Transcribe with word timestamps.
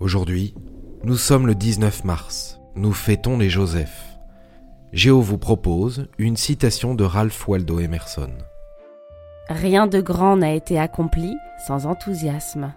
Aujourd'hui, 0.00 0.54
nous 1.04 1.18
sommes 1.18 1.46
le 1.46 1.54
19 1.54 2.04
mars. 2.04 2.58
Nous 2.74 2.94
fêtons 2.94 3.36
les 3.36 3.50
Joseph. 3.50 4.16
Géo 4.94 5.20
vous 5.20 5.36
propose 5.36 6.08
une 6.16 6.38
citation 6.38 6.94
de 6.94 7.04
Ralph 7.04 7.46
Waldo 7.46 7.80
Emerson. 7.80 8.30
Rien 9.50 9.86
de 9.86 10.00
grand 10.00 10.38
n'a 10.38 10.54
été 10.54 10.78
accompli 10.78 11.36
sans 11.66 11.84
enthousiasme. 11.84 12.72